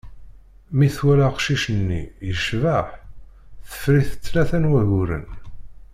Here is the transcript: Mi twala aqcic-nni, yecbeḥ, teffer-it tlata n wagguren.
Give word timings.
Mi 0.77 0.87
twala 0.95 1.25
aqcic-nni, 1.29 2.01
yecbeḥ, 2.27 2.87
teffer-it 3.69 4.13
tlata 4.25 4.57
n 4.63 4.69
wagguren. 4.71 5.25